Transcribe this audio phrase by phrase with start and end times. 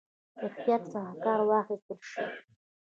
[0.45, 2.19] احتیاط څخه کار واخیستل شي.